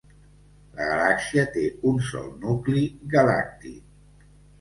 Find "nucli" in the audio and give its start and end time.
2.45-2.81